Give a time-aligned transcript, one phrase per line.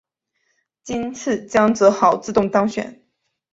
[0.83, 3.03] 今次江泽濠自动当选。